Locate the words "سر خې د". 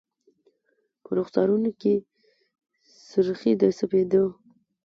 3.09-3.63